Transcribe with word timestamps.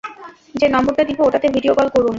যে 0.55 0.67
নম্বরটা 0.69 1.03
দিব 1.03 1.19
ওটাতে 1.21 1.47
ভিডিও 1.47 1.73
কল 1.73 1.87
করুন। 1.89 2.09